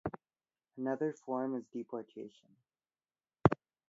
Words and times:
Another 0.77 1.13
form 1.13 1.55
is 1.55 1.67
deportation. 1.71 2.55